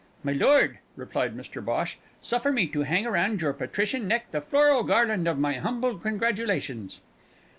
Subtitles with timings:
[0.23, 4.81] "My lord," replied Mr Bhosh, "suffer me to hang around your patrician neck the floral
[4.81, 7.01] garland of my humble congratulations."